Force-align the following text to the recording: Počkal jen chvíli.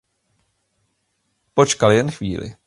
Počkal 1.53 1.91
jen 1.91 2.11
chvíli. 2.11 2.55